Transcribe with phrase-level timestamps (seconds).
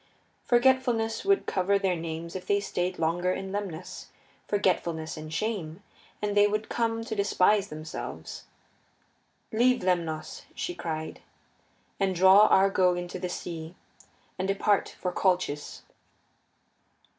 [0.45, 4.07] Forgetfulness would cover their names if they stayed longer in Lemnos
[4.47, 5.83] forgetfulness and shame,
[6.23, 8.45] and they would come to despise themselves.
[9.51, 11.19] Leave Lemnos, she cried,
[11.99, 13.75] and draw Argo into the sea,
[14.39, 15.83] and depart for Colchis.